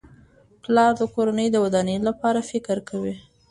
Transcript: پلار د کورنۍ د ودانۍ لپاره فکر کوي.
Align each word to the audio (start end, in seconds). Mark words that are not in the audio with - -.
پلار 0.63 0.91
د 0.99 1.01
کورنۍ 1.13 1.47
د 1.51 1.55
ودانۍ 1.63 1.97
لپاره 2.07 2.47
فکر 2.51 2.77
کوي. 2.89 3.15